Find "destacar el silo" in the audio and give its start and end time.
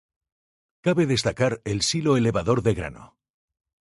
1.09-2.17